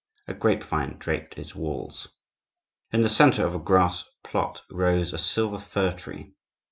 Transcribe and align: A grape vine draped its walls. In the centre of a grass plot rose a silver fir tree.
A 0.27 0.33
grape 0.33 0.63
vine 0.63 0.97
draped 0.97 1.37
its 1.37 1.53
walls. 1.53 2.07
In 2.91 3.03
the 3.03 3.07
centre 3.09 3.45
of 3.45 3.53
a 3.53 3.59
grass 3.59 4.03
plot 4.23 4.63
rose 4.71 5.13
a 5.13 5.19
silver 5.19 5.59
fir 5.59 5.91
tree. 5.91 6.33